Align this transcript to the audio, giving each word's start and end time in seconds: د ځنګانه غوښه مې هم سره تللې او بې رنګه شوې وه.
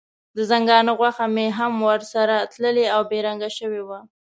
د 0.35 0.37
ځنګانه 0.49 0.91
غوښه 0.99 1.25
مې 1.35 1.47
هم 1.57 1.71
سره 2.13 2.35
تللې 2.51 2.85
او 2.95 3.01
بې 3.09 3.19
رنګه 3.27 3.49
شوې 3.57 3.81
وه. 3.87 3.99